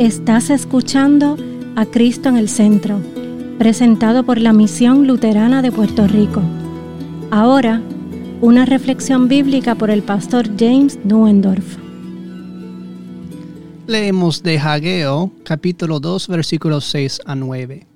[0.00, 1.36] Estás escuchando
[1.76, 3.02] a Cristo en el Centro,
[3.58, 6.40] presentado por la Misión Luterana de Puerto Rico.
[7.30, 7.82] Ahora,
[8.40, 11.76] una reflexión bíblica por el pastor James Nuendorf.
[13.86, 17.86] Leemos de Hageo, capítulo 2, versículos 6 a 9.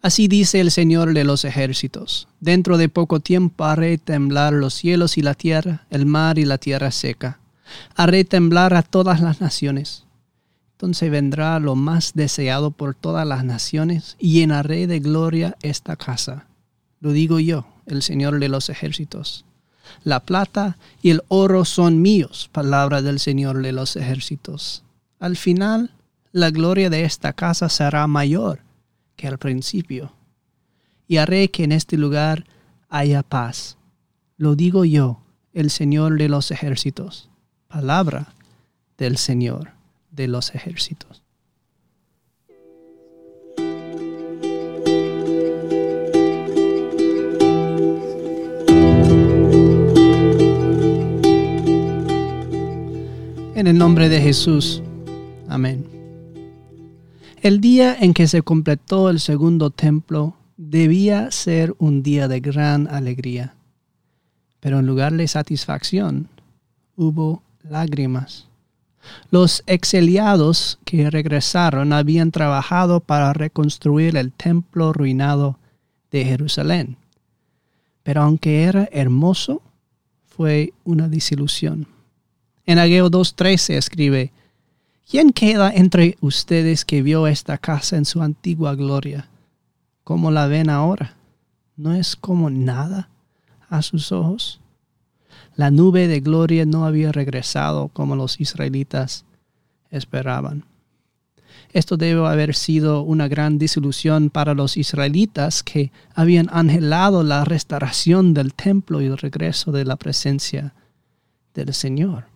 [0.00, 5.18] Así dice el Señor de los ejércitos, dentro de poco tiempo haré temblar los cielos
[5.18, 7.40] y la tierra, el mar y la tierra seca.
[7.94, 10.06] Haré temblar a todas las naciones.
[10.82, 16.48] Entonces vendrá lo más deseado por todas las naciones y llenaré de gloria esta casa.
[16.98, 19.44] Lo digo yo, el Señor de los ejércitos.
[20.02, 24.82] La plata y el oro son míos, palabra del Señor de los ejércitos.
[25.20, 25.92] Al final,
[26.32, 28.58] la gloria de esta casa será mayor
[29.14, 30.12] que al principio.
[31.06, 32.44] Y haré que en este lugar
[32.88, 33.76] haya paz.
[34.36, 35.20] Lo digo yo,
[35.52, 37.30] el Señor de los ejércitos.
[37.68, 38.34] Palabra
[38.98, 39.80] del Señor
[40.12, 41.22] de los ejércitos.
[53.54, 54.82] En el nombre de Jesús.
[55.48, 55.86] Amén.
[57.42, 62.88] El día en que se completó el segundo templo debía ser un día de gran
[62.88, 63.54] alegría,
[64.60, 66.28] pero en lugar de satisfacción
[66.96, 68.51] hubo lágrimas.
[69.30, 75.58] Los exiliados que regresaron habían trabajado para reconstruir el templo ruinado
[76.10, 76.96] de Jerusalén,
[78.02, 79.62] pero aunque era hermoso,
[80.26, 81.86] fue una desilusión.
[82.64, 84.32] En Ageo 2.13 escribe,
[85.08, 89.28] ¿Quién queda entre ustedes que vio esta casa en su antigua gloria?
[90.04, 91.16] ¿Cómo la ven ahora?
[91.76, 93.08] ¿No es como nada
[93.68, 94.61] a sus ojos?
[95.56, 99.24] La nube de gloria no había regresado como los israelitas
[99.90, 100.64] esperaban.
[101.72, 108.34] Esto debe haber sido una gran desilusión para los israelitas que habían anhelado la restauración
[108.34, 110.74] del templo y el regreso de la presencia
[111.54, 112.32] del Señor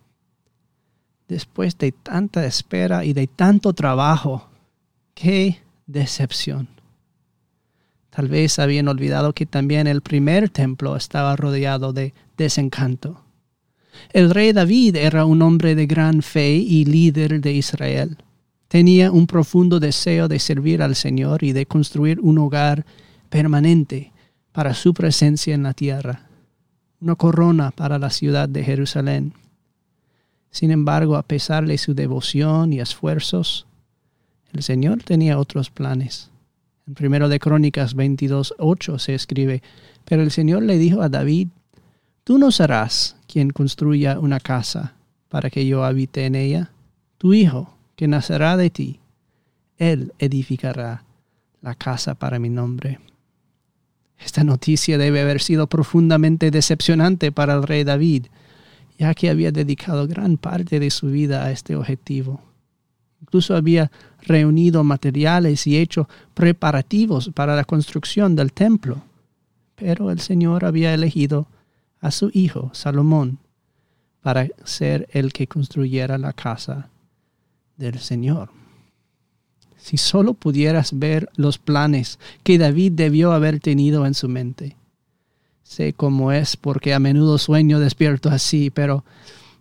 [1.27, 4.47] después de tanta espera y de tanto trabajo.
[5.13, 6.76] ¡Qué decepción!
[8.17, 13.21] Tal vez habían olvidado que también el primer templo estaba rodeado de desencanto.
[14.11, 18.17] El rey David era un hombre de gran fe y líder de Israel.
[18.69, 22.87] Tenía un profundo deseo de servir al Señor y de construir un hogar
[23.29, 24.11] permanente
[24.51, 26.27] para su presencia en la tierra,
[26.99, 29.33] una corona para la ciudad de Jerusalén.
[30.49, 33.67] Sin embargo, a pesar de su devoción y esfuerzos,
[34.53, 36.31] el Señor tenía otros planes.
[36.87, 39.61] En primero de Crónicas 22:8 se escribe,
[40.05, 41.49] pero el Señor le dijo a David,
[42.23, 44.95] tú no serás quien construya una casa
[45.27, 46.71] para que yo habite en ella,
[47.17, 48.99] tu hijo, que nacerá de ti,
[49.77, 51.03] él edificará
[51.61, 52.99] la casa para mi nombre.
[54.17, 58.27] Esta noticia debe haber sido profundamente decepcionante para el rey David,
[58.97, 62.46] ya que había dedicado gran parte de su vida a este objetivo.
[63.21, 63.91] Incluso había
[64.21, 69.01] reunido materiales y hecho preparativos para la construcción del templo.
[69.75, 71.47] Pero el Señor había elegido
[71.99, 73.39] a su hijo Salomón
[74.21, 76.89] para ser el que construyera la casa
[77.77, 78.49] del Señor.
[79.77, 84.75] Si solo pudieras ver los planes que David debió haber tenido en su mente
[85.67, 89.03] Sé cómo es porque a menudo sueño despierto así, pero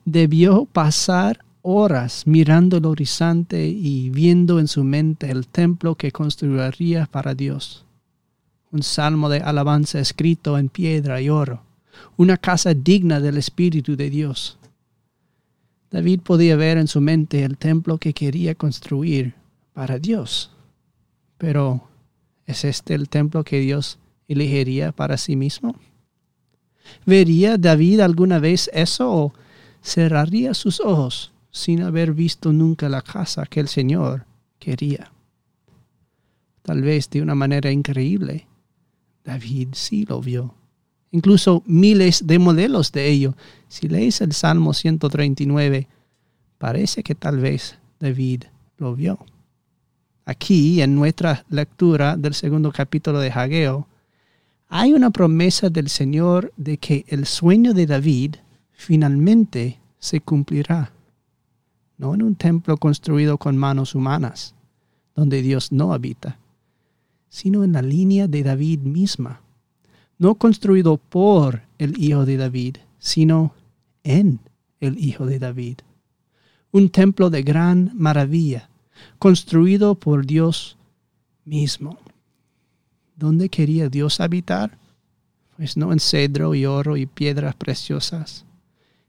[0.04, 7.06] debió pasar horas mirando el horizonte y viendo en su mente el templo que construiría
[7.06, 7.84] para Dios.
[8.70, 11.64] Un salmo de alabanza escrito en piedra y oro,
[12.16, 14.58] una casa digna del Espíritu de Dios.
[15.90, 19.34] David podía ver en su mente el templo que quería construir
[19.72, 20.52] para Dios.
[21.36, 21.88] Pero,
[22.46, 25.74] ¿es este el templo que Dios elegiría para sí mismo?
[27.04, 29.32] ¿Vería David alguna vez eso o
[29.82, 34.26] cerraría sus ojos sin haber visto nunca la casa que el Señor
[34.58, 35.10] quería?
[36.60, 38.46] Tal vez de una manera increíble.
[39.24, 40.54] David sí lo vio.
[41.12, 43.36] Incluso miles de modelos de ello.
[43.68, 45.88] Si lees el Salmo 139,
[46.58, 48.44] parece que tal vez David
[48.76, 49.18] lo vio.
[50.26, 53.88] Aquí, en nuestra lectura del segundo capítulo de Hageo,
[54.68, 58.36] hay una promesa del Señor de que el sueño de David
[58.72, 60.92] finalmente se cumplirá.
[62.06, 64.54] No en un templo construido con manos humanas,
[65.16, 66.38] donde Dios no habita,
[67.28, 69.40] sino en la línea de David misma,
[70.16, 73.54] no construido por el Hijo de David, sino
[74.04, 74.38] en
[74.78, 75.78] el Hijo de David.
[76.70, 78.68] un templo de gran maravilla,
[79.18, 80.76] construido por Dios
[81.44, 81.98] mismo.
[83.16, 84.78] ¿Dónde quería Dios habitar?
[85.56, 88.44] Pues no en cedro y oro y piedras preciosas,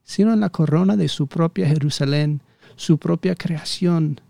[0.04, 2.42] sino en la corona de su propia Jerusalén,
[2.78, 4.22] su propia creación,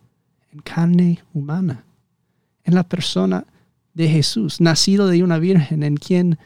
[0.51, 1.83] en carne humana,
[2.63, 3.45] en la persona
[3.93, 6.39] de Jesús, nacido de una virgen, en quien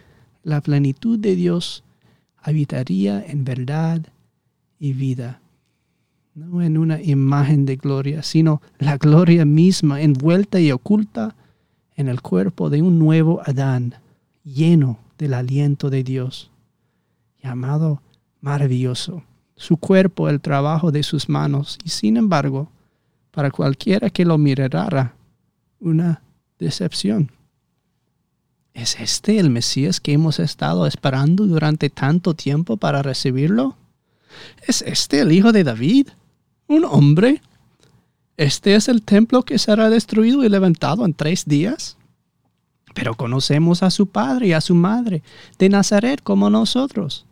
[0.43, 1.83] la plenitud de Dios
[2.37, 4.01] habitaría en verdad
[4.79, 5.39] y vida.
[6.33, 11.35] No en una imagen de gloria, sino la gloria misma envuelta y oculta
[11.95, 13.95] en el cuerpo de un nuevo Adán,
[14.43, 16.49] lleno del aliento de Dios,
[17.43, 18.01] llamado
[18.39, 19.23] maravilloso,
[19.61, 22.69] su cuerpo el trabajo de sus manos, y sin embargo,
[23.31, 25.13] para cualquiera que lo mirara,
[25.79, 26.21] una
[26.59, 27.31] decepción.
[28.73, 33.75] ¿Es este el Mesías que hemos estado esperando durante tanto tiempo para recibirlo?
[34.67, 36.07] ¿Es este el Hijo de David?
[36.71, 37.41] un hombre.
[38.37, 41.97] Este es el templo que será destruido y levantado en tres días.
[42.93, 45.21] Pero conocemos a su padre y a su madre
[45.59, 47.25] de Nazaret como nosotros,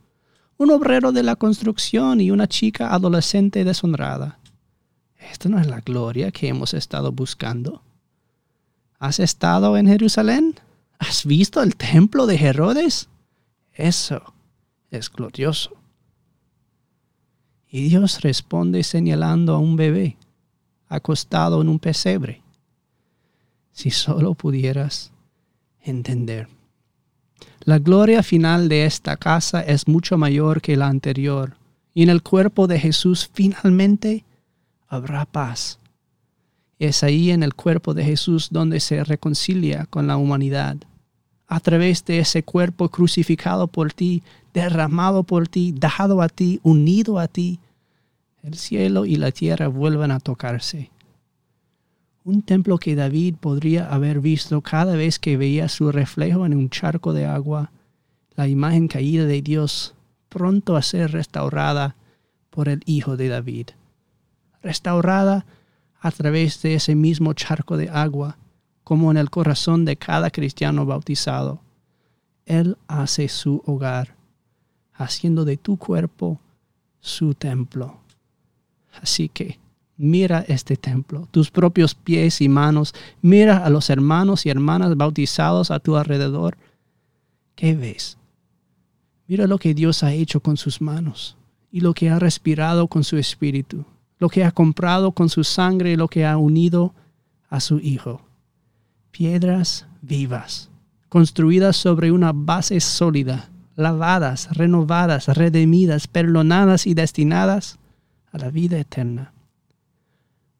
[0.60, 4.40] un obrero de la construcción y una chica adolescente deshonrada.
[5.32, 7.82] Esta no es la gloria que hemos estado buscando.
[9.00, 10.56] ¿Has estado en Jerusalén?
[11.00, 13.08] ¿Has visto el templo de Herodes?
[13.74, 14.22] Eso
[14.92, 15.72] es glorioso.
[17.70, 20.18] Y Dios responde señalando a un bebé
[20.90, 22.42] acostado en un pesebre.
[23.72, 25.14] Si solo pudieras
[25.80, 26.59] entender.
[27.70, 31.56] La gloria final de esta casa es mucho mayor que la anterior,
[31.94, 34.26] y en el cuerpo de Jesús finalmente
[34.88, 35.78] habrá paz.
[36.80, 40.78] Es ahí en el cuerpo de Jesús donde se reconcilia con la humanidad.
[41.46, 47.20] A través de ese cuerpo crucificado por ti, derramado por ti, dado a ti, unido
[47.20, 47.60] a ti,
[48.42, 50.90] el cielo y la tierra vuelven a tocarse.
[52.24, 56.70] Un templo que David podría haber visto cada vez que veía su reflejo en un
[56.70, 57.72] charco de agua,
[58.36, 59.96] la imagen caída de Dios
[60.28, 61.96] pronto a ser restaurada
[62.50, 63.70] por el Hijo de David.
[64.62, 65.46] Restaurada
[66.00, 68.38] a través de ese mismo charco de agua,
[68.84, 71.62] como en el corazón de cada cristiano bautizado.
[72.46, 74.16] Él hace su hogar,
[74.94, 76.40] haciendo de tu cuerpo
[77.00, 77.98] su templo.
[79.02, 79.60] Así que
[80.00, 85.72] mira este templo, tus propios pies y manos, mira a los hermanos y hermanas bautizados
[85.72, 86.58] a tu alrededor.
[87.56, 88.18] ¿Qué ves?
[89.28, 91.36] Mira lo que Dios ha hecho con sus manos
[91.70, 93.86] y lo que ha respirado con su espíritu,
[94.20, 96.94] lo que ha comprado con su sangre y lo que ha unido
[97.50, 98.22] a su Hijo.
[99.12, 100.70] Piedras vivas,
[101.10, 107.80] construidas sobre una base sólida, lavadas, renovadas, redimidas, perdonadas y destinadas
[108.32, 109.34] a la vida eterna.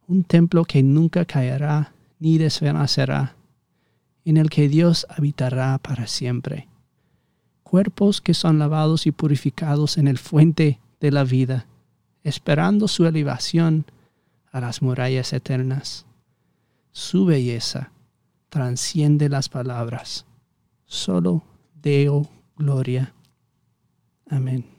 [0.10, 3.36] Un templo que nunca caerá ni desvanecerá,
[4.26, 6.68] en el que Dios habitará para siempre.
[7.62, 11.68] Cuerpos que son lavados y purificados en el fuente de la vida,
[12.24, 13.86] esperando su elevación
[14.52, 16.08] a las murallas eternas.
[16.92, 17.92] Su belleza
[18.50, 20.26] transciende las palabras.
[20.88, 21.44] Solo
[21.76, 22.28] Deo
[22.58, 23.14] gloria.
[24.28, 24.79] Amén.